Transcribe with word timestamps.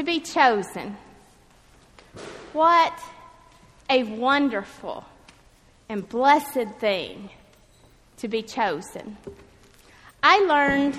to 0.00 0.04
be 0.04 0.18
chosen. 0.18 0.96
What 2.54 2.98
a 3.90 4.02
wonderful 4.04 5.04
and 5.90 6.08
blessed 6.08 6.70
thing 6.78 7.28
to 8.16 8.26
be 8.26 8.40
chosen. 8.40 9.18
I 10.22 10.38
learned 10.38 10.98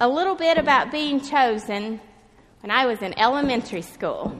a 0.00 0.08
little 0.08 0.34
bit 0.34 0.58
about 0.58 0.90
being 0.90 1.20
chosen 1.20 2.00
when 2.62 2.72
I 2.72 2.86
was 2.86 3.00
in 3.00 3.16
elementary 3.16 3.82
school. 3.82 4.36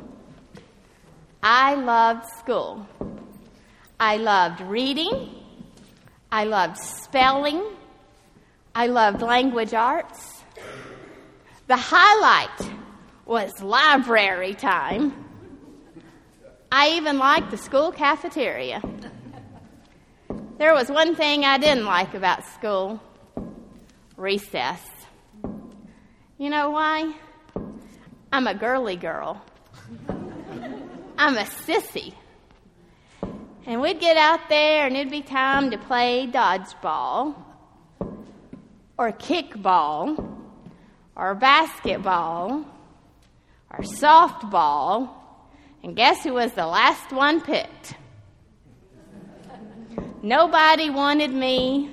I 1.41 1.77
loved 1.77 2.27
school. 2.41 2.89
I 4.00 4.16
loved 4.16 4.62
reading. 4.62 5.30
I 6.32 6.43
loved 6.43 6.79
spelling. 6.79 7.62
I 8.75 8.89
loved 8.89 9.23
language 9.23 9.75
arts. 9.75 10.43
The 11.68 11.77
highlight 11.77 12.85
was 13.27 13.61
library 13.61 14.55
time. 14.55 15.12
I 16.71 16.91
even 16.91 17.19
liked 17.19 17.51
the 17.51 17.57
school 17.57 17.91
cafeteria. 17.91 18.80
There 20.59 20.73
was 20.73 20.89
one 20.89 21.16
thing 21.16 21.45
I 21.45 21.59
didn't 21.59 21.85
like 21.85 22.15
about 22.15 22.45
school 22.47 23.02
recess. 24.16 24.80
You 26.39 26.51
know 26.51 26.71
why? 26.71 27.15
I'm 28.33 28.47
a 28.47 28.55
girly 28.55 28.97
girl. 28.97 29.43
I'm 31.19 31.37
a 31.37 31.45
sissy. 31.45 32.15
And 33.66 33.80
we'd 33.80 34.01
get 34.01 34.16
out 34.16 34.49
there 34.49 34.87
and 34.87 34.97
it'd 34.97 35.11
be 35.11 35.23
time 35.23 35.73
to 35.73 35.79
play 35.79 36.29
dodgeball 36.30 37.35
or 38.97 39.13
kickball 39.13 40.38
or 41.16 41.35
basketball 41.35 42.65
or 43.70 43.80
softball. 43.80 45.10
And 45.82 45.95
guess 45.95 46.24
who 46.24 46.34
was 46.34 46.52
the 46.52 46.66
last 46.66 47.12
one 47.12 47.40
picked? 47.40 47.95
Nobody 50.22 50.90
wanted 50.90 51.32
me 51.32 51.90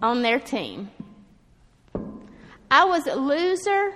on 0.00 0.22
their 0.22 0.38
team. 0.38 0.90
I 2.70 2.84
was 2.84 3.06
a 3.06 3.14
loser 3.14 3.92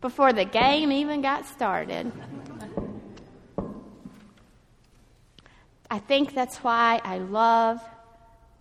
before 0.00 0.32
the 0.32 0.44
game 0.44 0.90
even 0.90 1.22
got 1.22 1.46
started. 1.46 2.10
I 5.90 5.98
think 5.98 6.34
that's 6.34 6.58
why 6.58 7.00
I 7.04 7.18
love 7.18 7.80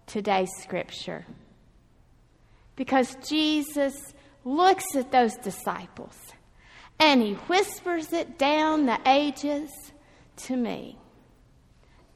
today's 0.08 0.50
scripture. 0.62 1.26
Because 2.76 3.16
Jesus 3.28 4.14
looks 4.44 4.96
at 4.96 5.12
those 5.12 5.36
disciples 5.36 6.18
and 7.00 7.22
he 7.22 7.34
whispers 7.34 8.12
it 8.14 8.38
down 8.38 8.86
the 8.86 9.00
ages 9.06 9.72
to 10.36 10.56
me 10.56 10.98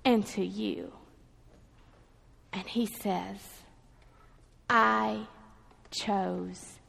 and 0.03 0.25
to 0.27 0.45
you. 0.45 0.93
And 2.51 2.67
he 2.67 2.85
says, 2.85 3.39
I 4.69 5.27
chose 5.89 6.79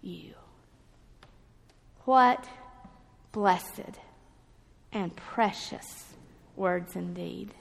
you. 0.00 0.34
What 2.04 2.48
blessed 3.32 3.98
and 4.92 5.14
precious 5.16 6.14
words 6.56 6.96
indeed. 6.96 7.54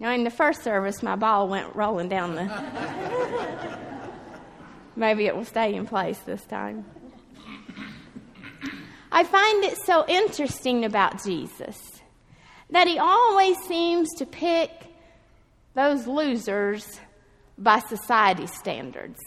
Now, 0.00 0.12
in 0.12 0.24
the 0.24 0.30
first 0.30 0.62
service, 0.62 1.02
my 1.02 1.16
ball 1.16 1.48
went 1.48 1.74
rolling 1.74 2.08
down 2.08 2.36
the. 2.36 3.78
Maybe 4.96 5.26
it 5.26 5.36
will 5.36 5.44
stay 5.44 5.74
in 5.74 5.86
place 5.86 6.18
this 6.18 6.44
time. 6.44 6.84
I 9.10 9.24
find 9.24 9.64
it 9.64 9.76
so 9.84 10.04
interesting 10.06 10.84
about 10.84 11.24
Jesus 11.24 12.00
that 12.70 12.86
he 12.86 12.98
always 12.98 13.56
seems 13.66 14.08
to 14.18 14.26
pick 14.26 14.70
those 15.74 16.06
losers 16.06 17.00
by 17.56 17.78
society 17.80 18.46
standards. 18.46 19.18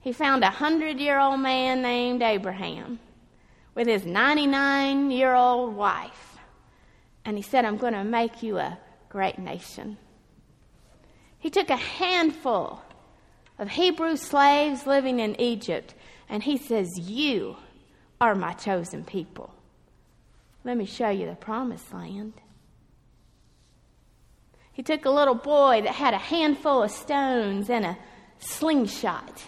He 0.00 0.12
found 0.12 0.44
a 0.44 0.50
hundred 0.50 0.98
year 0.98 1.18
old 1.18 1.40
man 1.40 1.82
named 1.82 2.22
Abraham 2.22 2.98
with 3.74 3.86
his 3.86 4.04
99 4.04 5.10
year 5.10 5.34
old 5.34 5.74
wife. 5.74 6.38
And 7.24 7.36
he 7.36 7.42
said, 7.42 7.64
I'm 7.64 7.76
going 7.76 7.92
to 7.92 8.04
make 8.04 8.42
you 8.42 8.58
a 8.58 8.78
great 9.10 9.38
nation. 9.38 9.98
He 11.38 11.50
took 11.50 11.68
a 11.68 11.76
handful 11.76 12.80
of 13.58 13.68
Hebrew 13.68 14.16
slaves 14.16 14.86
living 14.86 15.20
in 15.20 15.38
Egypt, 15.38 15.94
and 16.28 16.42
he 16.42 16.56
says, 16.56 16.88
You 16.98 17.56
are 18.20 18.34
my 18.34 18.54
chosen 18.54 19.04
people. 19.04 19.52
Let 20.64 20.76
me 20.76 20.86
show 20.86 21.10
you 21.10 21.26
the 21.26 21.34
promised 21.34 21.92
land. 21.92 22.34
He 24.72 24.82
took 24.82 25.04
a 25.04 25.10
little 25.10 25.34
boy 25.34 25.82
that 25.82 25.94
had 25.94 26.14
a 26.14 26.18
handful 26.18 26.82
of 26.82 26.90
stones 26.90 27.68
and 27.68 27.84
a 27.84 27.98
slingshot, 28.38 29.42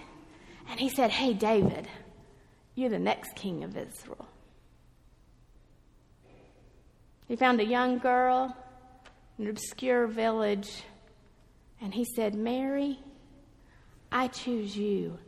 and 0.68 0.80
he 0.80 0.88
said, 0.88 1.10
Hey, 1.10 1.32
David, 1.32 1.88
you're 2.74 2.90
the 2.90 2.98
next 2.98 3.36
king 3.36 3.64
of 3.64 3.76
Israel. 3.76 4.28
He 7.28 7.36
found 7.36 7.60
a 7.60 7.64
young 7.64 7.98
girl 7.98 8.56
an 9.38 9.48
obscure 9.48 10.06
village, 10.06 10.82
and 11.80 11.92
he 11.92 12.04
said, 12.04 12.34
Mary, 12.34 12.98
I 14.10 14.28
choose 14.28 14.76
you 14.76 15.18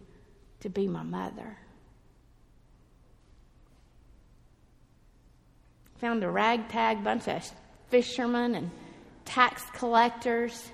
to 0.60 0.69
be 0.69 0.87
my 0.87 1.03
mother. 1.03 1.56
Found 5.98 6.22
a 6.22 6.31
ragtag 6.31 7.03
bunch 7.03 7.28
of 7.28 7.50
fishermen 7.88 8.54
and 8.54 8.70
tax 9.25 9.62
collectors. 9.72 10.70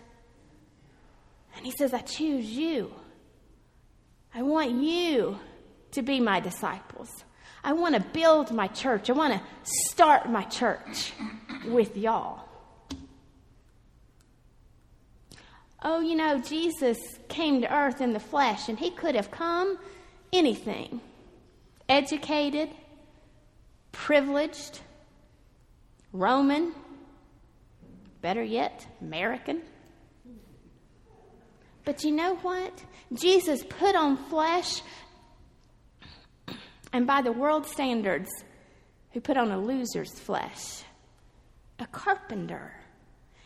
And 1.56 1.64
he 1.64 1.72
says, 1.72 1.94
I 1.94 2.00
choose 2.00 2.50
you. 2.50 2.92
I 4.34 4.42
want 4.42 4.72
you 4.72 5.38
to 5.92 6.02
be 6.02 6.20
my 6.20 6.40
disciples. 6.40 7.10
I 7.62 7.72
want 7.72 7.94
to 7.94 8.00
build 8.00 8.52
my 8.52 8.68
church. 8.68 9.10
I 9.10 9.12
want 9.12 9.34
to 9.34 9.40
start 9.64 10.30
my 10.30 10.42
church 10.44 11.12
with 11.66 11.96
y'all. 11.96 12.49
Oh, 15.82 16.00
you 16.00 16.14
know, 16.14 16.38
Jesus 16.38 16.98
came 17.28 17.62
to 17.62 17.74
earth 17.74 18.00
in 18.00 18.12
the 18.12 18.20
flesh, 18.20 18.68
and 18.68 18.78
he 18.78 18.90
could 18.90 19.14
have 19.14 19.30
come 19.30 19.78
anything 20.32 21.00
educated, 21.88 22.70
privileged, 23.92 24.80
Roman, 26.12 26.72
better 28.20 28.42
yet, 28.42 28.86
American. 29.00 29.62
But 31.84 32.04
you 32.04 32.12
know 32.12 32.36
what? 32.36 32.84
Jesus 33.12 33.64
put 33.64 33.96
on 33.96 34.16
flesh, 34.28 34.82
and 36.92 37.06
by 37.06 37.22
the 37.22 37.32
world 37.32 37.66
standards, 37.66 38.28
who 39.12 39.20
put 39.20 39.36
on 39.36 39.50
a 39.50 39.58
loser's 39.58 40.18
flesh, 40.20 40.84
a 41.80 41.86
carpenter 41.86 42.79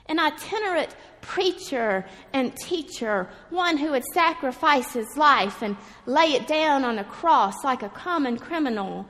an 0.06 0.18
itinerant 0.18 0.94
preacher 1.20 2.04
and 2.32 2.54
teacher, 2.56 3.28
one 3.50 3.78
who 3.78 3.92
would 3.92 4.04
sacrifice 4.12 4.92
his 4.92 5.16
life 5.16 5.62
and 5.62 5.76
lay 6.06 6.34
it 6.34 6.46
down 6.46 6.84
on 6.84 6.98
a 6.98 7.04
cross 7.04 7.54
like 7.64 7.82
a 7.82 7.88
common 7.88 8.36
criminal. 8.36 9.06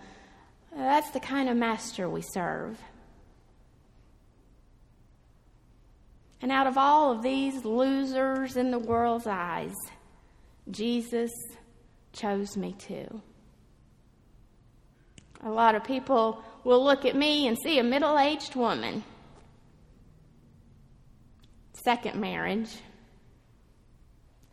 That's 0.77 1.11
the 1.11 1.21
kind 1.21 1.49
of 1.49 1.57
master 1.57 2.09
we 2.09 2.23
serve. 2.23 2.79
And 6.41 6.53
out 6.53 6.67
of 6.67 6.77
all 6.77 7.11
of 7.11 7.23
these 7.23 7.65
losers 7.65 8.57
in 8.57 8.71
the 8.71 8.79
world's 8.79 9.27
eyes, 9.27 9.73
Jesus 10.71 11.33
chose 12.13 12.57
me 12.57 12.75
too. 12.79 13.23
A 15.43 15.51
lot 15.51 15.75
of 15.75 15.85
people 15.85 16.43
will 16.63 16.85
look 16.85 17.05
at 17.05 17.17
me 17.17 17.49
and 17.49 17.57
see 17.63 17.79
a 17.79 17.83
middle 17.83 18.19
aged 18.19 18.55
woman 18.55 19.05
second 21.85 22.19
marriage, 22.21 22.71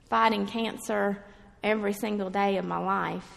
fighting 0.09 0.45
cancer 0.45 1.23
every 1.63 1.93
single 1.93 2.29
day 2.29 2.57
of 2.57 2.65
my 2.65 2.77
life. 2.77 3.27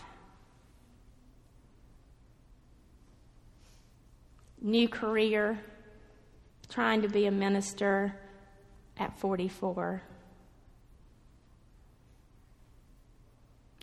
New 4.61 4.89
career, 4.89 5.61
trying 6.69 7.03
to 7.03 7.09
be 7.09 7.27
a 7.27 7.31
minister 7.31 8.19
at 8.99 9.19
44. 9.21 10.03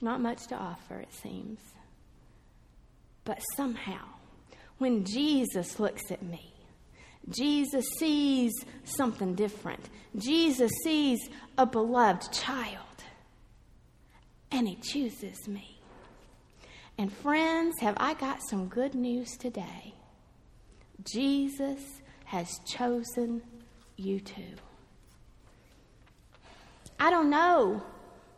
Not 0.02 0.20
much 0.20 0.48
to 0.48 0.56
offer, 0.56 1.00
it 1.00 1.14
seems. 1.14 1.60
But 3.24 3.40
somehow, 3.56 4.04
when 4.80 5.06
Jesus 5.06 5.80
looks 5.80 6.12
at 6.12 6.24
me, 6.24 6.52
Jesus 7.30 7.86
sees 8.00 8.52
something 8.84 9.36
different. 9.36 9.90
Jesus 10.18 10.72
sees 10.84 11.20
a 11.58 11.66
beloved 11.66 12.32
child. 12.32 12.78
And 14.52 14.68
he 14.68 14.76
chooses 14.76 15.48
me. 15.48 15.80
And 16.98 17.12
friends, 17.12 17.80
have 17.80 17.96
I 17.98 18.14
got 18.16 18.42
some 18.50 18.68
good 18.68 18.96
news 18.96 19.38
today? 19.38 19.94
Jesus 21.04 21.80
has 22.26 22.60
chosen 22.66 23.42
you 23.96 24.20
too. 24.20 24.56
I 27.00 27.10
don't 27.10 27.30
know 27.30 27.82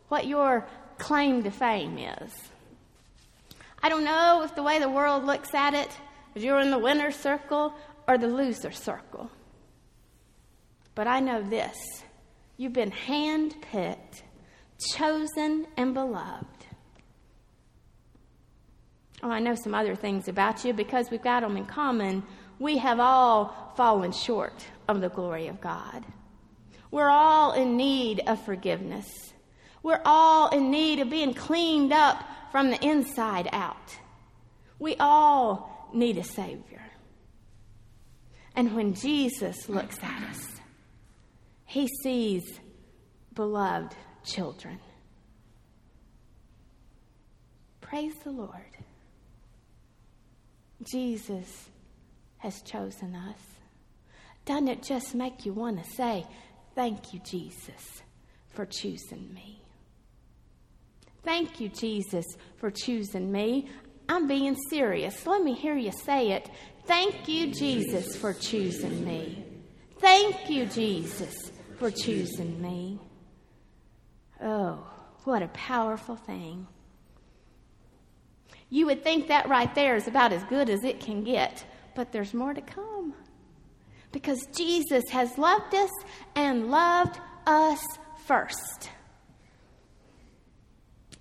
what 0.08 0.26
your 0.26 0.66
claim 0.98 1.42
to 1.42 1.50
fame 1.50 1.98
is. 1.98 2.32
I 3.82 3.88
don't 3.88 4.04
know 4.04 4.42
if 4.42 4.54
the 4.54 4.62
way 4.62 4.78
the 4.78 4.88
world 4.88 5.24
looks 5.24 5.52
at 5.52 5.74
it, 5.74 5.90
if 6.34 6.42
you're 6.42 6.60
in 6.60 6.70
the 6.70 6.78
winner's 6.78 7.16
circle 7.16 7.74
or 8.06 8.18
the 8.18 8.26
loser 8.26 8.70
circle. 8.70 9.30
But 10.94 11.06
I 11.06 11.20
know 11.20 11.42
this 11.42 11.76
you've 12.56 12.72
been 12.72 12.92
handpicked, 12.92 14.22
chosen, 14.94 15.66
and 15.76 15.94
beloved. 15.94 16.46
Oh, 19.22 19.30
I 19.30 19.40
know 19.40 19.54
some 19.54 19.74
other 19.74 19.94
things 19.94 20.28
about 20.28 20.64
you 20.64 20.72
because 20.72 21.10
we've 21.10 21.22
got 21.22 21.40
them 21.40 21.56
in 21.56 21.64
common. 21.64 22.22
We 22.58 22.76
have 22.78 23.00
all 23.00 23.72
fallen 23.76 24.12
short 24.12 24.66
of 24.86 25.00
the 25.00 25.08
glory 25.08 25.48
of 25.48 25.60
God. 25.60 26.04
We're 26.90 27.08
all 27.08 27.52
in 27.52 27.76
need 27.76 28.20
of 28.26 28.44
forgiveness. 28.44 29.32
We're 29.82 30.02
all 30.04 30.50
in 30.50 30.70
need 30.70 31.00
of 31.00 31.10
being 31.10 31.34
cleaned 31.34 31.92
up 31.92 32.22
from 32.52 32.70
the 32.70 32.86
inside 32.86 33.48
out. 33.50 33.96
We 34.78 34.94
all 35.00 35.90
need 35.92 36.18
a 36.18 36.24
Savior. 36.24 36.83
And 38.54 38.74
when 38.74 38.94
Jesus 38.94 39.68
looks 39.68 39.98
at 40.02 40.22
us, 40.30 40.60
he 41.64 41.88
sees 42.02 42.60
beloved 43.34 43.94
children. 44.24 44.78
Praise 47.80 48.14
the 48.22 48.30
Lord. 48.30 48.50
Jesus 50.84 51.68
has 52.38 52.62
chosen 52.62 53.14
us. 53.14 53.38
Doesn't 54.44 54.68
it 54.68 54.82
just 54.82 55.14
make 55.14 55.46
you 55.46 55.52
want 55.52 55.82
to 55.82 55.90
say, 55.92 56.26
Thank 56.74 57.14
you, 57.14 57.20
Jesus, 57.20 58.02
for 58.48 58.66
choosing 58.66 59.32
me? 59.32 59.62
Thank 61.22 61.60
you, 61.60 61.68
Jesus, 61.68 62.26
for 62.56 62.70
choosing 62.70 63.30
me. 63.30 63.68
I'm 64.08 64.26
being 64.26 64.56
serious. 64.68 65.26
Let 65.26 65.42
me 65.42 65.54
hear 65.54 65.76
you 65.76 65.92
say 65.92 66.32
it. 66.32 66.50
Thank 66.86 67.28
you, 67.28 67.52
Jesus, 67.52 68.16
for 68.16 68.32
choosing 68.34 69.04
me. 69.04 69.44
Thank 69.98 70.50
you, 70.50 70.66
Jesus, 70.66 71.50
for 71.78 71.90
choosing 71.90 72.60
me. 72.60 72.98
Oh, 74.42 74.86
what 75.24 75.42
a 75.42 75.48
powerful 75.48 76.16
thing. 76.16 76.66
You 78.68 78.86
would 78.86 79.02
think 79.02 79.28
that 79.28 79.48
right 79.48 79.74
there 79.74 79.96
is 79.96 80.08
about 80.08 80.32
as 80.32 80.44
good 80.44 80.68
as 80.68 80.84
it 80.84 81.00
can 81.00 81.24
get, 81.24 81.64
but 81.94 82.12
there's 82.12 82.34
more 82.34 82.52
to 82.52 82.60
come. 82.60 83.14
Because 84.12 84.46
Jesus 84.56 85.04
has 85.10 85.38
loved 85.38 85.74
us 85.74 85.90
and 86.36 86.70
loved 86.70 87.18
us 87.46 87.82
first. 88.26 88.90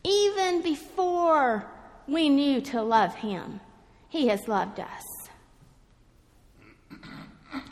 Even 0.03 0.61
before 0.61 1.71
we 2.07 2.27
knew 2.27 2.59
to 2.59 2.81
love 2.81 3.15
Him, 3.15 3.61
He 4.09 4.27
has 4.27 4.47
loved 4.47 4.79
us. 4.79 5.03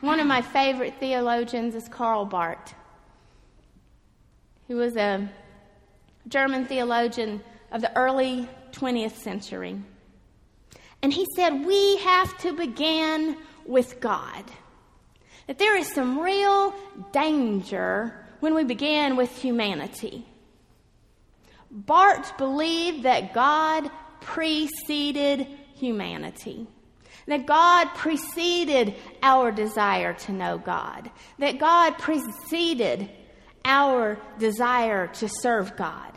One 0.01 0.19
of 0.19 0.25
my 0.25 0.41
favorite 0.41 0.95
theologians 0.99 1.75
is 1.75 1.87
Karl 1.87 2.25
Barth. 2.25 2.73
He 4.67 4.73
was 4.73 4.97
a 4.97 5.29
German 6.27 6.65
theologian 6.65 7.43
of 7.71 7.81
the 7.81 7.95
early 7.95 8.49
20th 8.71 9.17
century. 9.17 9.79
And 11.03 11.13
he 11.13 11.27
said, 11.35 11.65
We 11.65 11.97
have 11.97 12.35
to 12.39 12.53
begin 12.53 13.37
with 13.65 13.99
God. 13.99 14.43
That 15.45 15.59
there 15.59 15.77
is 15.77 15.93
some 15.93 16.19
real 16.19 16.73
danger 17.11 18.25
when 18.39 18.55
we 18.55 18.63
begin 18.63 19.15
with 19.15 19.35
humanity. 19.37 20.25
Barth 21.69 22.37
believed 22.39 23.03
that 23.03 23.35
God 23.35 23.91
preceded 24.19 25.45
humanity. 25.75 26.67
That 27.27 27.45
God 27.45 27.89
preceded 27.95 28.95
our 29.21 29.51
desire 29.51 30.13
to 30.13 30.31
know 30.31 30.57
God. 30.57 31.11
That 31.39 31.59
God 31.59 31.97
preceded 31.97 33.09
our 33.63 34.19
desire 34.39 35.07
to 35.07 35.29
serve 35.29 35.75
God. 35.75 36.11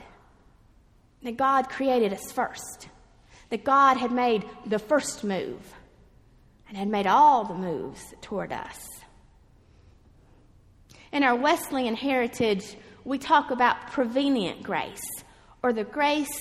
That 1.22 1.36
God 1.36 1.68
created 1.68 2.12
us 2.12 2.32
first. 2.32 2.88
That 3.50 3.64
God 3.64 3.96
had 3.96 4.12
made 4.12 4.44
the 4.66 4.78
first 4.78 5.24
move 5.24 5.60
and 6.68 6.76
had 6.76 6.88
made 6.88 7.06
all 7.06 7.44
the 7.44 7.54
moves 7.54 8.02
toward 8.22 8.52
us. 8.52 8.88
In 11.12 11.22
our 11.22 11.36
Wesleyan 11.36 11.94
heritage, 11.94 12.76
we 13.04 13.18
talk 13.18 13.50
about 13.50 13.92
prevenient 13.92 14.62
grace, 14.62 15.04
or 15.62 15.72
the 15.72 15.84
grace 15.84 16.40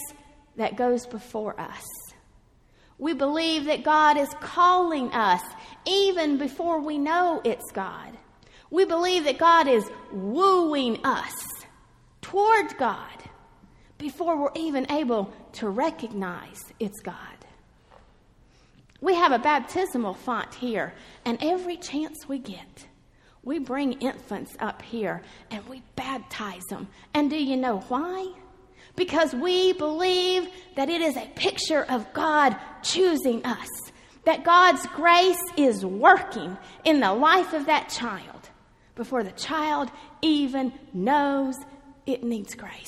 that 0.55 0.77
goes 0.77 1.05
before 1.05 1.59
us. 1.59 1.83
We 2.97 3.13
believe 3.13 3.65
that 3.65 3.83
God 3.83 4.17
is 4.17 4.29
calling 4.39 5.11
us 5.11 5.41
even 5.85 6.37
before 6.37 6.79
we 6.79 6.97
know 6.97 7.41
it's 7.43 7.71
God. 7.71 8.17
We 8.69 8.85
believe 8.85 9.25
that 9.25 9.37
God 9.37 9.67
is 9.67 9.83
wooing 10.11 11.03
us 11.05 11.33
towards 12.21 12.73
God 12.73 13.07
before 13.97 14.37
we're 14.37 14.51
even 14.55 14.91
able 14.91 15.33
to 15.53 15.69
recognize 15.69 16.73
it's 16.79 16.99
God. 17.01 17.17
We 19.01 19.15
have 19.15 19.31
a 19.31 19.39
baptismal 19.39 20.13
font 20.13 20.55
here, 20.55 20.93
and 21.25 21.37
every 21.41 21.77
chance 21.77 22.27
we 22.27 22.39
get, 22.39 22.87
we 23.43 23.59
bring 23.59 23.93
infants 23.93 24.55
up 24.59 24.81
here 24.81 25.21
and 25.51 25.67
we 25.67 25.83
baptize 25.95 26.63
them. 26.69 26.87
And 27.13 27.29
do 27.29 27.35
you 27.35 27.57
know 27.57 27.79
why? 27.89 28.33
Because 28.95 29.33
we 29.33 29.73
believe 29.73 30.47
that 30.75 30.89
it 30.89 31.01
is 31.01 31.17
a 31.17 31.31
picture 31.35 31.83
of 31.89 32.11
God 32.13 32.55
choosing 32.83 33.43
us, 33.45 33.69
that 34.25 34.43
God's 34.43 34.85
grace 34.87 35.41
is 35.57 35.85
working 35.85 36.57
in 36.83 36.99
the 36.99 37.13
life 37.13 37.53
of 37.53 37.65
that 37.65 37.89
child 37.89 38.49
before 38.95 39.23
the 39.23 39.31
child 39.31 39.89
even 40.21 40.71
knows 40.93 41.55
it 42.05 42.23
needs 42.23 42.53
grace. 42.55 42.87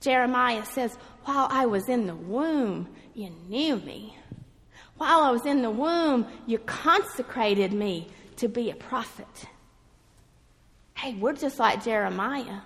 Jeremiah 0.00 0.64
says, 0.64 0.96
While 1.24 1.48
I 1.50 1.66
was 1.66 1.88
in 1.88 2.06
the 2.06 2.14
womb, 2.14 2.88
you 3.14 3.30
knew 3.48 3.76
me. 3.76 4.18
While 4.96 5.22
I 5.22 5.30
was 5.30 5.46
in 5.46 5.62
the 5.62 5.70
womb, 5.70 6.26
you 6.46 6.58
consecrated 6.58 7.72
me 7.72 8.08
to 8.36 8.48
be 8.48 8.70
a 8.70 8.74
prophet. 8.74 9.46
Hey, 10.94 11.14
we're 11.14 11.32
just 11.32 11.58
like 11.58 11.84
Jeremiah. 11.84 12.60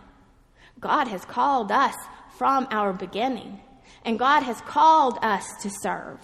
God 0.78 1.08
has 1.08 1.24
called 1.24 1.72
us 1.72 1.94
from 2.36 2.66
our 2.70 2.92
beginning, 2.92 3.60
and 4.04 4.18
God 4.18 4.42
has 4.42 4.60
called 4.62 5.18
us 5.22 5.44
to 5.62 5.70
serve. 5.70 6.20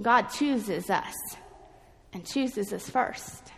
God 0.00 0.28
chooses 0.28 0.90
us 0.90 1.14
and 2.12 2.24
chooses 2.24 2.72
us 2.72 2.88
first. 2.88 3.52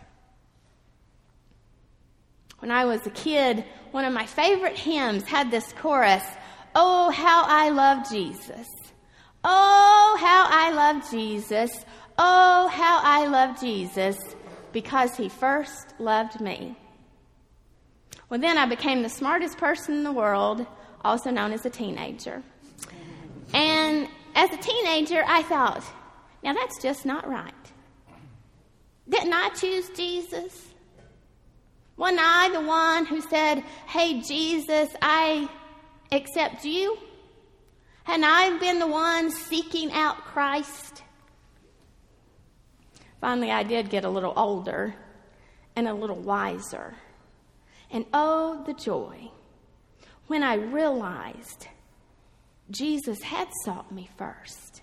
When 2.59 2.71
I 2.71 2.85
was 2.85 3.05
a 3.05 3.11
kid, 3.11 3.63
one 3.91 4.05
of 4.05 4.13
my 4.13 4.25
favorite 4.25 4.77
hymns 4.77 5.23
had 5.23 5.51
this 5.51 5.73
chorus 5.73 6.23
Oh, 6.73 7.09
how 7.09 7.43
I 7.45 7.69
love 7.69 8.09
Jesus. 8.09 8.67
Oh, 9.43 10.17
how 10.19 10.45
I 10.49 10.71
love 10.71 11.09
Jesus. 11.11 11.71
Oh, 12.17 12.69
how 12.71 13.01
I 13.03 13.25
love 13.27 13.59
Jesus 13.59 14.17
because 14.71 15.15
he 15.15 15.27
first 15.27 15.99
loved 15.99 16.39
me. 16.39 16.77
Well, 18.31 18.39
then 18.39 18.57
I 18.57 18.65
became 18.65 19.03
the 19.03 19.09
smartest 19.09 19.57
person 19.57 19.93
in 19.93 20.03
the 20.03 20.11
world, 20.13 20.65
also 21.03 21.31
known 21.31 21.51
as 21.51 21.65
a 21.65 21.69
teenager. 21.69 22.41
And 23.53 24.07
as 24.33 24.49
a 24.53 24.57
teenager, 24.57 25.21
I 25.27 25.43
thought, 25.43 25.83
now 26.41 26.53
that's 26.53 26.81
just 26.81 27.05
not 27.05 27.27
right. 27.27 27.53
Didn't 29.09 29.33
I 29.33 29.49
choose 29.49 29.89
Jesus? 29.89 30.69
Wasn't 31.97 32.21
I 32.23 32.47
the 32.53 32.61
one 32.61 33.05
who 33.05 33.19
said, 33.19 33.65
Hey, 33.85 34.21
Jesus, 34.21 34.87
I 35.01 35.49
accept 36.13 36.63
you? 36.63 36.97
And 38.07 38.23
I've 38.23 38.61
been 38.61 38.79
the 38.79 38.87
one 38.87 39.29
seeking 39.29 39.91
out 39.91 40.15
Christ? 40.23 41.03
Finally, 43.19 43.51
I 43.51 43.63
did 43.63 43.89
get 43.89 44.05
a 44.05 44.09
little 44.09 44.33
older 44.37 44.95
and 45.75 45.85
a 45.85 45.93
little 45.93 46.15
wiser. 46.15 46.95
And 47.91 48.05
oh, 48.13 48.63
the 48.65 48.73
joy 48.73 49.29
when 50.27 50.43
I 50.43 50.55
realized 50.55 51.67
Jesus 52.69 53.21
had 53.21 53.49
sought 53.65 53.91
me 53.91 54.09
first. 54.17 54.81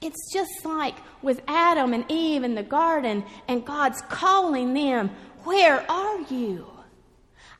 It's 0.00 0.32
just 0.32 0.64
like 0.64 0.94
with 1.22 1.40
Adam 1.48 1.94
and 1.94 2.04
Eve 2.08 2.44
in 2.44 2.54
the 2.54 2.62
garden, 2.62 3.24
and 3.48 3.64
God's 3.64 4.02
calling 4.02 4.74
them, 4.74 5.10
Where 5.44 5.90
are 5.90 6.20
you? 6.22 6.66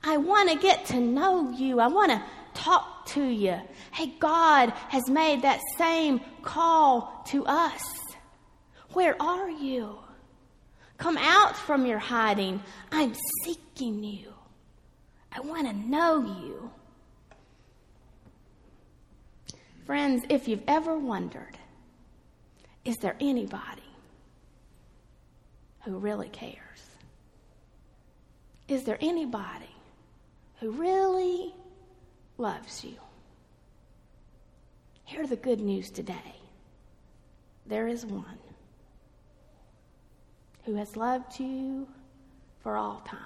I 0.03 0.19
want 0.19 0.51
to 0.51 0.59
get 0.59 0.85
to 0.87 1.01
know 1.01 1.51
you. 1.51 1.81
I 1.81 1.87
want 1.87 2.11
to 2.11 2.23
talk 2.53 3.07
to 3.07 3.25
you. 3.25 3.59
Hey, 3.93 4.15
God 4.19 4.71
has 4.89 5.09
made 5.09 5.43
that 5.43 5.61
same 5.79 6.21
call 6.43 7.25
to 7.29 7.47
us. 7.47 7.83
Where 8.93 9.21
are 9.21 9.49
you? 9.49 9.99
Come 10.99 11.17
out 11.17 11.57
from 11.57 11.87
your 11.87 11.99
hiding. 11.99 12.63
I'm 12.93 13.15
seeking 13.45 14.05
you. 14.05 14.34
I 15.35 15.41
want 15.41 15.67
to 15.67 15.73
know 15.73 16.21
you. 16.21 16.71
Friends, 19.85 20.25
if 20.29 20.49
you've 20.49 20.63
ever 20.67 20.97
wondered, 20.97 21.59
is 22.85 22.99
there 22.99 23.17
anybody 23.21 23.83
who 25.83 25.99
really 25.99 26.29
cares? 26.29 26.57
Is 28.69 28.85
there 28.85 28.99
anybody 29.01 29.75
who 30.61 30.71
really 30.71 31.55
loves 32.39 32.85
you? 32.85 32.97
Hear 35.05 35.27
the 35.27 35.37
good 35.37 35.61
news 35.61 35.91
today. 35.91 36.35
There 37.67 37.89
is 37.89 38.07
one 38.07 38.39
who 40.65 40.77
has 40.77 40.97
loved 40.97 41.39
you 41.39 41.87
for 42.63 42.77
all 42.77 43.03
time, 43.07 43.19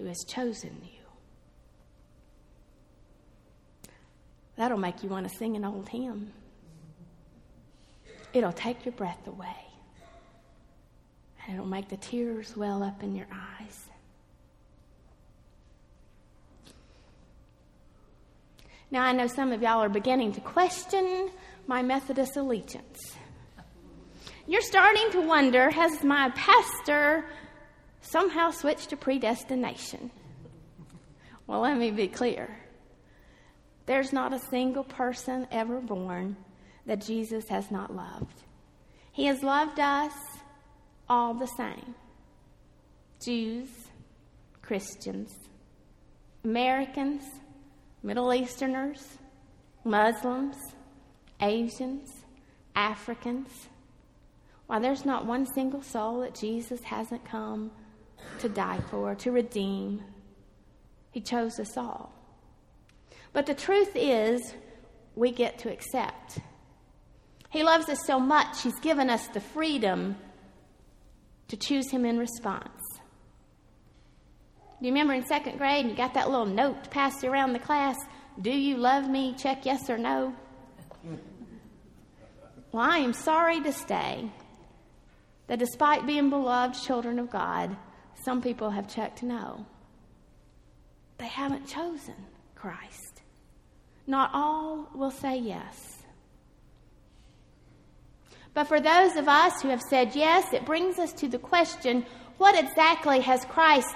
who 0.00 0.06
has 0.06 0.24
chosen 0.26 0.80
you. 0.82 1.00
That'll 4.56 4.78
make 4.78 5.02
you 5.02 5.08
want 5.10 5.28
to 5.28 5.36
sing 5.36 5.56
an 5.56 5.64
old 5.64 5.88
hymn. 5.88 6.32
It'll 8.32 8.52
take 8.52 8.84
your 8.84 8.92
breath 8.92 9.26
away. 9.26 9.56
And 11.44 11.54
it'll 11.54 11.66
make 11.66 11.88
the 11.88 11.96
tears 11.98 12.56
well 12.56 12.82
up 12.82 13.02
in 13.02 13.14
your 13.14 13.26
eyes. 13.32 13.84
Now, 18.90 19.02
I 19.02 19.12
know 19.12 19.26
some 19.26 19.52
of 19.52 19.62
y'all 19.62 19.82
are 19.82 19.88
beginning 19.88 20.32
to 20.32 20.40
question 20.40 21.30
my 21.66 21.82
Methodist 21.82 22.36
allegiance. 22.36 23.16
You're 24.46 24.62
starting 24.62 25.10
to 25.12 25.20
wonder 25.20 25.70
has 25.70 26.02
my 26.02 26.30
pastor 26.30 27.26
somehow 28.00 28.50
switched 28.50 28.90
to 28.90 28.96
predestination? 28.96 30.10
Well, 31.46 31.60
let 31.60 31.76
me 31.76 31.90
be 31.90 32.08
clear. 32.08 32.56
There's 33.86 34.12
not 34.12 34.32
a 34.32 34.38
single 34.38 34.84
person 34.84 35.48
ever 35.50 35.80
born 35.80 36.36
that 36.86 37.04
Jesus 37.04 37.48
has 37.48 37.70
not 37.70 37.94
loved. 37.94 38.42
He 39.12 39.26
has 39.26 39.42
loved 39.42 39.80
us 39.80 40.12
all 41.08 41.34
the 41.34 41.46
same 41.46 41.94
Jews, 43.20 43.68
Christians, 44.62 45.34
Americans, 46.44 47.24
Middle 48.02 48.32
Easterners, 48.32 49.18
Muslims, 49.84 50.56
Asians, 51.40 52.08
Africans. 52.74 53.68
Why, 54.66 54.78
there's 54.78 55.04
not 55.04 55.26
one 55.26 55.46
single 55.52 55.82
soul 55.82 56.20
that 56.20 56.34
Jesus 56.34 56.82
hasn't 56.84 57.24
come 57.24 57.72
to 58.40 58.48
die 58.48 58.80
for, 58.90 59.14
to 59.16 59.30
redeem. 59.30 60.02
He 61.10 61.20
chose 61.20 61.58
us 61.58 61.76
all. 61.76 62.12
But 63.32 63.46
the 63.46 63.54
truth 63.54 63.92
is, 63.94 64.54
we 65.14 65.30
get 65.30 65.58
to 65.60 65.72
accept. 65.72 66.38
He 67.50 67.62
loves 67.62 67.88
us 67.88 68.04
so 68.06 68.18
much, 68.18 68.62
He's 68.62 68.78
given 68.80 69.10
us 69.10 69.26
the 69.28 69.40
freedom 69.40 70.16
to 71.48 71.56
choose 71.56 71.90
Him 71.90 72.04
in 72.04 72.18
response. 72.18 72.80
Do 74.80 74.86
you 74.86 74.92
remember 74.92 75.12
in 75.12 75.26
second 75.26 75.58
grade, 75.58 75.86
you 75.86 75.94
got 75.94 76.14
that 76.14 76.30
little 76.30 76.46
note 76.46 76.90
passed 76.90 77.24
around 77.24 77.52
the 77.52 77.58
class? 77.58 77.96
Do 78.40 78.50
you 78.50 78.78
love 78.78 79.08
me? 79.08 79.34
Check 79.36 79.66
yes 79.66 79.90
or 79.90 79.98
no. 79.98 80.34
Well, 82.72 82.88
I 82.88 82.98
am 82.98 83.12
sorry 83.12 83.60
to 83.62 83.72
say 83.72 84.30
that 85.48 85.58
despite 85.58 86.06
being 86.06 86.30
beloved 86.30 86.80
children 86.80 87.18
of 87.18 87.28
God, 87.28 87.76
some 88.22 88.42
people 88.42 88.70
have 88.70 88.92
checked 88.92 89.22
no. 89.22 89.66
They 91.18 91.26
haven't 91.28 91.66
chosen 91.66 92.14
Christ. 92.54 93.22
Not 94.06 94.30
all 94.32 94.88
will 94.94 95.10
say 95.10 95.38
yes. 95.38 96.02
But 98.52 98.64
for 98.64 98.80
those 98.80 99.16
of 99.16 99.28
us 99.28 99.62
who 99.62 99.68
have 99.68 99.82
said 99.82 100.14
yes, 100.14 100.52
it 100.52 100.64
brings 100.64 100.98
us 100.98 101.12
to 101.14 101.28
the 101.28 101.38
question 101.38 102.04
what 102.38 102.58
exactly 102.58 103.20
has 103.20 103.44
Christ 103.44 103.94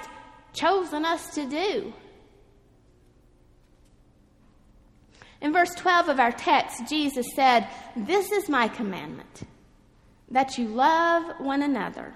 chosen 0.53 1.05
us 1.05 1.35
to 1.35 1.47
do? 1.47 1.93
In 5.41 5.53
verse 5.53 5.75
12 5.75 6.09
of 6.09 6.21
our 6.21 6.33
text, 6.33 6.87
Jesus 6.89 7.27
said, 7.35 7.69
This 7.97 8.31
is 8.33 8.49
my 8.49 8.69
commandment, 8.69 9.43
that 10.31 10.57
you 10.57 10.69
love 10.69 11.41
one 11.41 11.63
another. 11.63 12.15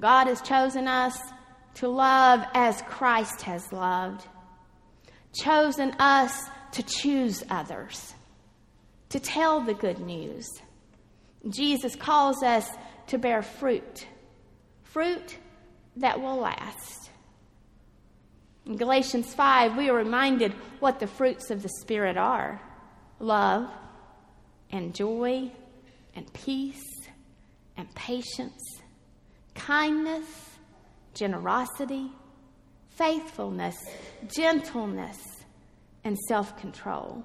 God 0.00 0.26
has 0.26 0.40
chosen 0.42 0.88
us 0.88 1.18
to 1.74 1.88
love 1.88 2.44
as 2.54 2.82
Christ 2.82 3.42
has 3.42 3.72
loved, 3.72 4.26
chosen 5.32 5.92
us 5.98 6.48
to 6.72 6.82
choose 6.82 7.42
others, 7.50 8.14
to 9.10 9.20
tell 9.20 9.60
the 9.60 9.74
good 9.74 10.00
news. 10.00 10.48
Jesus 11.48 11.94
calls 11.96 12.42
us 12.42 12.68
to 13.08 13.18
bear 13.18 13.42
fruit, 13.42 14.06
fruit 14.82 15.36
that 15.96 16.20
will 16.20 16.36
last. 16.36 17.10
In 18.66 18.76
Galatians 18.76 19.34
5, 19.34 19.76
we 19.76 19.90
are 19.90 19.94
reminded 19.94 20.52
what 20.80 20.98
the 20.98 21.06
fruits 21.06 21.50
of 21.50 21.62
the 21.62 21.68
Spirit 21.80 22.16
are 22.16 22.60
love 23.20 23.70
and 24.70 24.94
joy 24.94 25.50
and 26.14 26.32
peace 26.32 26.82
and 27.76 27.92
patience, 27.94 28.80
kindness, 29.54 30.26
generosity, 31.14 32.10
faithfulness, 32.90 33.76
gentleness, 34.28 35.18
and 36.04 36.18
self 36.28 36.56
control. 36.58 37.24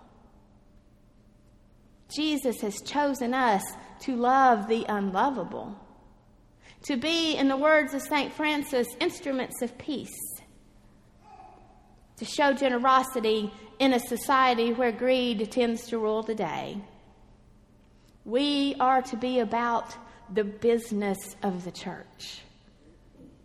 Jesus 2.10 2.62
has 2.62 2.82
chosen 2.82 3.34
us 3.34 3.64
to 4.02 4.16
love 4.16 4.68
the 4.68 4.86
unlovable 4.90 5.78
to 6.84 6.96
be, 6.96 7.36
in 7.36 7.48
the 7.48 7.58
words 7.58 7.94
of 7.94 8.02
St. 8.02 8.32
Francis, 8.32 8.88
instruments 9.00 9.62
of 9.62 9.78
peace, 9.78 10.18
to 12.18 12.26
show 12.26 12.54
generosity 12.54 13.52
in 13.80 13.94
a 13.94 14.00
society 14.00 14.74
where 14.74 14.92
greed 14.92 15.52
tends 15.52 15.88
to 15.88 16.00
rule 16.00 16.24
the 16.24 16.36
day. 16.36 16.82
We 18.26 18.76
are 18.80 19.02
to 19.04 19.18
be 19.18 19.40
about 19.40 19.96
the 20.34 20.44
business 20.44 21.36
of 21.44 21.64
the 21.66 21.72
church, 21.72 22.42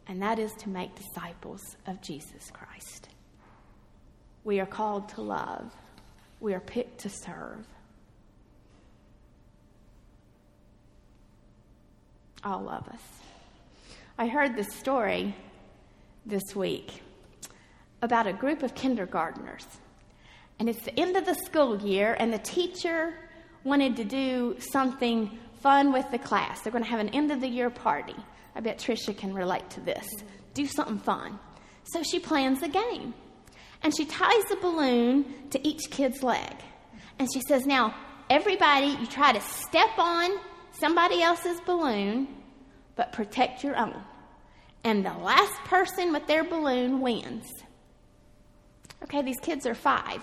and 0.07 0.21
that 0.23 0.38
is 0.38 0.53
to 0.61 0.69
make 0.69 0.95
disciples 0.95 1.76
of 1.87 2.00
Jesus 2.03 2.50
Christ. 2.53 3.09
We 4.45 4.61
are 4.61 4.67
called 4.67 5.09
to 5.11 5.23
love, 5.23 5.73
we 6.41 6.55
are 6.55 6.61
picked 6.61 6.99
to 7.00 7.09
serve. 7.09 7.67
All 12.43 12.69
of 12.69 12.87
us. 12.88 13.00
I 14.19 14.26
heard 14.26 14.55
this 14.55 14.69
story 14.75 15.35
this 16.26 16.55
week 16.55 17.03
about 18.03 18.26
a 18.26 18.33
group 18.35 18.62
of 18.62 18.75
kindergartners. 18.75 19.67
And 20.59 20.69
it's 20.69 20.83
the 20.83 20.99
end 21.00 21.17
of 21.17 21.25
the 21.25 21.35
school 21.35 21.81
year, 21.81 22.17
and 22.19 22.33
the 22.33 22.38
teacher 22.38 23.14
wanted 23.64 23.97
to 23.97 24.05
do 24.05 24.57
something 24.59 25.38
fun 25.64 25.94
with 25.94 26.09
the 26.11 26.18
class. 26.18 26.61
They're 26.61 26.71
going 26.71 26.85
to 26.85 26.90
have 26.90 27.00
an 27.00 27.09
end 27.09 27.33
of 27.33 27.40
the 27.40 27.49
year 27.49 27.71
party. 27.71 28.14
I 28.54 28.61
bet 28.61 28.78
Tricia 28.78 29.16
can 29.16 29.33
relate 29.33 29.68
to 29.71 29.80
this. 29.80 30.06
Do 30.52 30.66
something 30.66 30.99
fun. 30.99 31.38
So 31.85 32.02
she 32.02 32.21
plans 32.21 32.62
a 32.62 32.68
game. 32.68 33.14
And 33.83 33.97
she 33.97 34.04
ties 34.04 34.44
a 34.52 34.56
balloon 34.56 35.25
to 35.50 35.66
each 35.66 35.90
kid's 35.90 36.23
leg. 36.23 36.54
And 37.18 37.28
she 37.33 37.40
says, 37.49 37.64
Now, 37.64 37.94
everybody, 38.28 38.88
you 39.00 39.06
try 39.06 39.33
to 39.33 39.40
step 39.40 39.99
on 39.99 40.38
somebody 40.78 41.23
else's 41.23 41.61
balloon 41.62 42.28
but 42.94 43.12
protect 43.12 43.64
your 43.64 43.76
own. 43.76 44.00
And 44.85 45.04
the 45.04 45.14
last 45.14 45.54
person 45.64 46.12
with 46.12 46.26
their 46.26 46.44
balloon 46.44 47.00
wins. 47.00 47.47
Okay, 49.02 49.23
these 49.23 49.40
kids 49.40 49.66
are 49.66 49.75
five. 49.75 50.23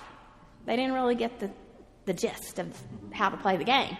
They 0.65 0.75
didn't 0.75 0.93
really 0.93 1.15
get 1.15 1.39
the, 1.39 1.49
the 2.05 2.13
gist 2.13 2.59
of 2.59 2.79
how 3.11 3.29
to 3.29 3.37
play 3.37 3.57
the 3.57 3.63
game. 3.63 3.97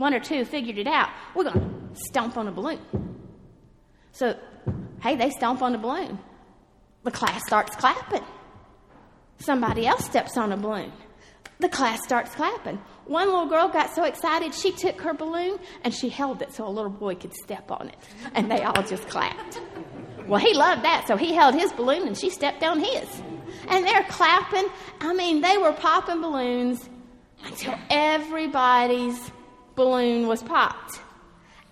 One 0.00 0.14
or 0.14 0.20
two 0.20 0.46
figured 0.46 0.78
it 0.78 0.86
out. 0.86 1.10
We're 1.34 1.44
going 1.44 1.60
to 1.60 2.00
stomp 2.06 2.38
on 2.38 2.48
a 2.48 2.50
balloon. 2.50 2.80
So, 4.12 4.34
hey, 5.02 5.14
they 5.14 5.28
stomp 5.28 5.60
on 5.60 5.72
the 5.72 5.78
balloon. 5.78 6.18
The 7.02 7.10
class 7.10 7.42
starts 7.46 7.76
clapping. 7.76 8.24
Somebody 9.40 9.86
else 9.86 10.06
steps 10.06 10.38
on 10.38 10.52
a 10.52 10.56
balloon. 10.56 10.90
The 11.58 11.68
class 11.68 12.02
starts 12.02 12.34
clapping. 12.34 12.78
One 13.04 13.26
little 13.26 13.44
girl 13.44 13.68
got 13.68 13.94
so 13.94 14.04
excited 14.04 14.54
she 14.54 14.72
took 14.72 14.98
her 15.02 15.12
balloon 15.12 15.58
and 15.84 15.92
she 15.92 16.08
held 16.08 16.40
it 16.40 16.54
so 16.54 16.66
a 16.66 16.70
little 16.70 16.90
boy 16.90 17.16
could 17.16 17.34
step 17.34 17.70
on 17.70 17.90
it. 17.90 17.96
And 18.34 18.50
they 18.50 18.62
all 18.62 18.82
just 18.82 19.06
clapped. 19.06 19.60
Well, 20.26 20.40
he 20.40 20.54
loved 20.54 20.82
that, 20.82 21.08
so 21.08 21.18
he 21.18 21.34
held 21.34 21.54
his 21.54 21.74
balloon 21.74 22.06
and 22.06 22.16
she 22.16 22.30
stepped 22.30 22.62
on 22.62 22.80
his. 22.80 23.22
And 23.68 23.86
they're 23.86 24.04
clapping. 24.04 24.66
I 25.02 25.12
mean, 25.12 25.42
they 25.42 25.58
were 25.58 25.74
popping 25.74 26.22
balloons 26.22 26.88
until 27.44 27.74
everybody's 27.90 29.30
balloon 29.80 30.26
was 30.26 30.42
popped. 30.42 31.00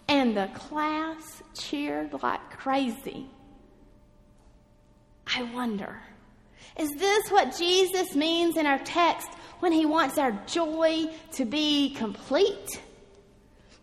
And 0.09 0.35
the 0.35 0.49
class 0.55 1.43
cheered 1.55 2.15
like 2.23 2.51
crazy. 2.51 3.27
I 5.27 5.43
wonder, 5.43 6.01
is 6.79 6.89
this 6.97 7.31
what 7.31 7.55
Jesus 7.59 8.15
means 8.15 8.57
in 8.57 8.65
our 8.65 8.79
text 8.79 9.29
when 9.61 9.73
he 9.73 9.85
wants 9.85 10.17
our 10.17 10.33
joy 10.47 11.11
to 11.33 11.45
be 11.45 11.95
complete? 11.97 12.81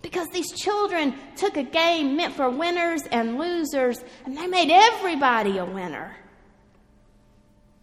Because 0.01 0.27
these 0.33 0.51
children 0.53 1.13
took 1.35 1.55
a 1.57 1.63
game 1.63 2.17
meant 2.17 2.33
for 2.33 2.49
winners 2.49 3.03
and 3.11 3.37
losers, 3.37 4.03
and 4.25 4.35
they 4.35 4.47
made 4.47 4.71
everybody 4.71 5.59
a 5.59 5.65
winner. 5.65 6.15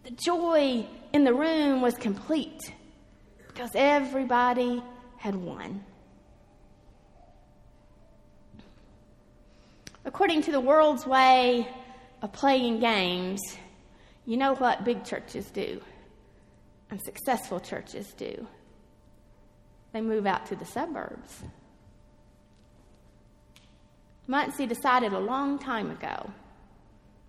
The 0.02 0.10
joy 0.10 0.86
in 1.12 1.22
the 1.22 1.34
room 1.34 1.82
was 1.82 1.94
complete 1.94 2.72
because 3.46 3.70
everybody 3.76 4.82
had 5.18 5.36
won. 5.36 5.84
According 10.04 10.42
to 10.42 10.52
the 10.52 10.60
world's 10.60 11.06
way 11.06 11.68
of 12.22 12.32
playing 12.32 12.80
games, 12.80 13.40
you 14.26 14.36
know 14.36 14.54
what 14.54 14.84
big 14.84 15.04
churches 15.04 15.50
do 15.50 15.80
and 16.90 17.00
successful 17.02 17.60
churches 17.60 18.12
do? 18.14 18.46
They 19.92 20.00
move 20.00 20.26
out 20.26 20.46
to 20.46 20.56
the 20.56 20.64
suburbs. 20.64 21.42
Munsey 24.26 24.66
decided 24.66 25.12
a 25.12 25.18
long 25.18 25.58
time 25.58 25.90
ago 25.90 26.30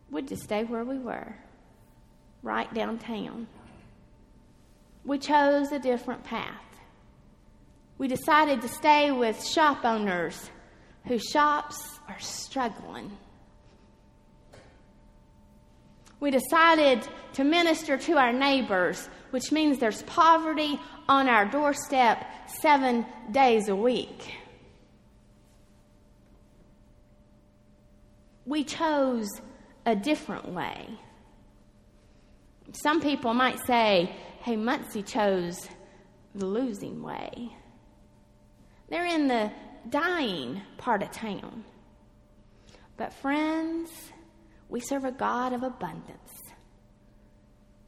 we'd 0.10 0.28
just 0.28 0.44
stay 0.44 0.64
where 0.64 0.84
we 0.84 0.98
were, 0.98 1.36
right 2.44 2.72
downtown. 2.74 3.48
We 5.04 5.18
chose 5.18 5.72
a 5.72 5.80
different 5.80 6.24
path. 6.24 6.62
We 7.98 8.08
decided 8.08 8.62
to 8.62 8.68
stay 8.68 9.12
with 9.12 9.46
shop 9.46 9.84
owners 9.84 10.50
whose 11.06 11.24
shops 11.24 11.93
are 12.08 12.20
struggling. 12.20 13.18
We 16.20 16.32
decided 16.32 17.06
to 17.34 17.44
minister 17.44 17.98
to 17.98 18.14
our 18.18 18.32
neighbors, 18.32 19.10
which 19.32 19.52
means 19.52 19.80
there's 19.80 20.04
poverty 20.04 20.80
on 21.10 21.28
our 21.28 21.46
doorstep 21.46 22.26
seven 22.62 23.06
days 23.32 23.68
a 23.68 23.76
week. 23.76 24.34
We 28.46 28.64
chose 28.64 29.28
a 29.86 29.96
different 29.96 30.48
way. 30.50 30.88
Some 32.72 33.02
people 33.02 33.34
might 33.34 33.60
say, 33.66 34.16
hey, 34.42 34.56
Munsey 34.56 35.04
chose 35.04 35.68
the 36.36 36.46
losing 36.46 37.04
way. 37.04 37.50
They're 38.90 39.06
in 39.06 39.28
the 39.28 39.52
dying 39.90 40.62
part 40.78 41.04
of 41.04 41.12
town. 41.12 41.66
But, 42.98 43.14
friends, 43.14 43.90
we 44.70 44.80
serve 44.80 45.06
a 45.06 45.12
God 45.12 45.54
of 45.54 45.64
abundance, 45.64 46.32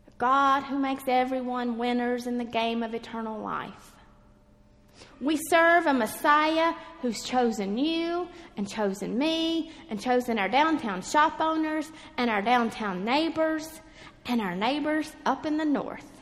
a 0.08 0.12
God 0.18 0.64
who 0.64 0.80
makes 0.80 1.04
everyone 1.08 1.78
winners 1.78 2.28
in 2.28 2.38
the 2.38 2.46
game 2.46 2.84
of 2.84 2.94
eternal 2.94 3.40
life. 3.40 3.94
We 5.22 5.38
serve 5.50 5.86
a 5.86 5.94
Messiah 5.94 6.74
who's 7.02 7.24
chosen 7.24 7.78
you 7.78 8.28
and 8.58 8.68
chosen 8.68 9.18
me 9.18 9.72
and 9.90 10.00
chosen 10.00 10.40
our 10.40 10.50
downtown 10.50 11.02
shop 11.02 11.40
owners 11.40 11.92
and 12.18 12.30
our 12.30 12.42
downtown 12.42 13.04
neighbors 13.04 13.82
and 14.26 14.42
our 14.42 14.56
neighbors 14.56 15.12
up 15.26 15.46
in 15.46 15.58
the 15.58 15.66
north 15.66 16.22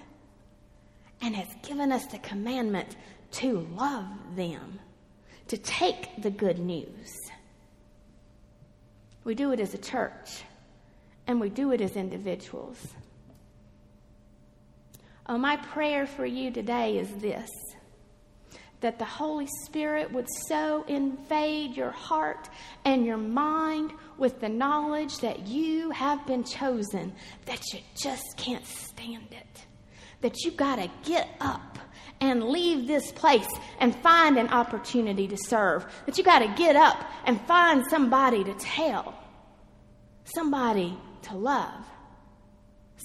and 1.21 1.35
has 1.35 1.47
given 1.63 1.91
us 1.91 2.05
the 2.07 2.19
commandment 2.19 2.95
to 3.31 3.67
love 3.75 4.05
them, 4.35 4.79
to 5.47 5.57
take 5.57 6.21
the 6.21 6.29
good 6.29 6.59
news. 6.59 7.22
We 9.23 9.35
do 9.35 9.51
it 9.51 9.59
as 9.59 9.73
a 9.73 9.77
church, 9.77 10.43
and 11.27 11.39
we 11.39 11.49
do 11.49 11.71
it 11.71 11.81
as 11.81 11.95
individuals. 11.95 12.77
Oh, 15.25 15.37
my 15.37 15.55
prayer 15.55 16.05
for 16.05 16.25
you 16.25 16.51
today 16.51 16.97
is 16.97 17.09
this 17.15 17.49
that 18.81 18.99
the 18.99 19.05
Holy 19.05 19.47
Spirit 19.63 20.11
would 20.11 20.27
so 20.49 20.83
invade 20.89 21.73
your 21.77 21.89
heart 21.89 22.49
and 22.83 23.05
your 23.05 23.15
mind 23.15 23.93
with 24.17 24.41
the 24.41 24.49
knowledge 24.49 25.19
that 25.19 25.47
you 25.47 25.89
have 25.91 26.27
been 26.27 26.43
chosen 26.43 27.13
that 27.45 27.61
you 27.71 27.79
just 27.95 28.35
can't 28.35 28.65
stand 28.65 29.27
it. 29.31 29.65
That 30.19 30.43
you 30.43 30.51
got 30.51 30.75
to 30.75 30.91
get 31.05 31.29
up 31.39 31.79
and 32.23 32.45
leave 32.45 32.87
this 32.87 33.11
place 33.11 33.47
and 33.79 33.93
find 33.97 34.37
an 34.37 34.47
opportunity 34.47 35.27
to 35.27 35.37
serve. 35.37 35.85
That 36.05 36.17
you 36.17 36.23
got 36.23 36.39
to 36.39 36.47
get 36.55 36.75
up 36.75 37.03
and 37.25 37.39
find 37.41 37.83
somebody 37.89 38.43
to 38.45 38.53
tell, 38.53 39.13
somebody 40.23 40.97
to 41.23 41.35
love, 41.35 41.85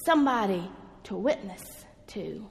somebody 0.05 0.71
to 1.05 1.17
witness 1.17 1.63
to. 2.09 2.49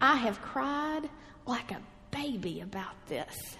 I 0.00 0.16
have 0.16 0.40
cried 0.42 1.08
like 1.46 1.72
a 1.72 1.80
baby 2.10 2.60
about 2.60 2.94
this. 3.08 3.56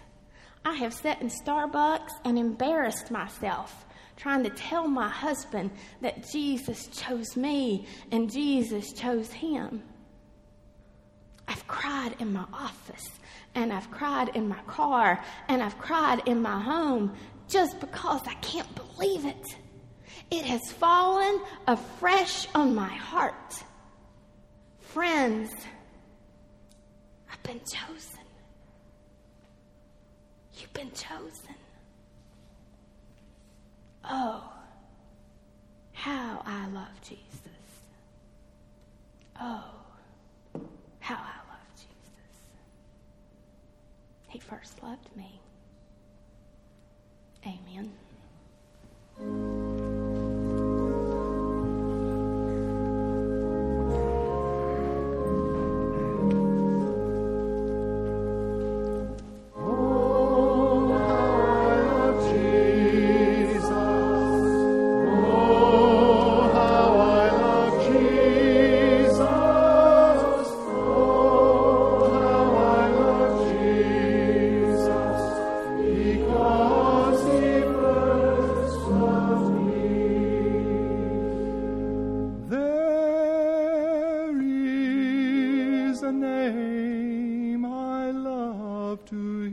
I 0.64 0.74
have 0.74 0.94
sat 0.94 1.20
in 1.20 1.30
Starbucks 1.30 2.10
and 2.24 2.38
embarrassed 2.38 3.10
myself 3.10 3.84
trying 4.16 4.44
to 4.44 4.50
tell 4.50 4.86
my 4.88 5.08
husband 5.08 5.70
that 6.00 6.30
Jesus 6.30 6.88
chose 6.88 7.36
me 7.36 7.86
and 8.12 8.30
Jesus 8.30 8.92
chose 8.92 9.32
him. 9.32 9.82
I've 11.46 11.66
cried 11.66 12.14
in 12.20 12.32
my 12.32 12.44
office 12.52 13.08
and 13.54 13.72
I've 13.72 13.90
cried 13.90 14.30
in 14.34 14.48
my 14.48 14.60
car 14.66 15.22
and 15.48 15.62
I've 15.62 15.78
cried 15.78 16.22
in 16.26 16.40
my 16.40 16.60
home 16.60 17.14
just 17.48 17.78
because 17.80 18.22
I 18.26 18.34
can't 18.34 18.68
believe 18.74 19.24
it. 19.26 19.56
It 20.30 20.44
has 20.44 20.72
fallen 20.72 21.40
afresh 21.66 22.48
on 22.54 22.74
my 22.74 22.88
heart. 22.88 23.62
Friends, 24.80 25.52
I've 27.30 27.42
been 27.42 27.60
chosen. 27.60 28.20
You've 30.54 30.72
been 30.72 30.92
chosen. 30.92 31.54
Oh, 34.10 34.44
how 35.92 36.42
I 36.44 36.66
love 36.68 37.00
Jesus. 37.02 37.30
Oh, 39.40 39.64
how 41.00 41.14
I 41.14 41.38
love 41.48 41.68
Jesus. 41.74 42.42
He 44.28 44.38
first 44.38 44.82
loved 44.82 45.08
me. 45.16 45.40
Amen. 47.46 47.92
a 86.04 86.12
name 86.12 87.64
I 87.64 88.10
love 88.10 89.04
to 89.06 89.43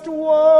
deepest 0.00 0.16
woe, 0.16 0.59